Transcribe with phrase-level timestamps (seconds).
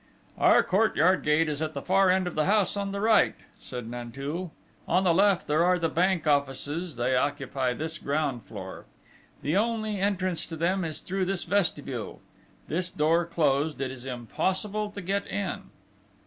[0.39, 3.87] "Our courtyard gate is at the far end of the house, on the right," said
[3.87, 4.51] Nanteuil.
[4.87, 8.87] "On the left, there are the Bank offices: they occupy this ground floor.
[9.43, 12.19] The only entrance to them is through this vestibule.
[12.67, 15.65] This door closed, it is impossible to get in."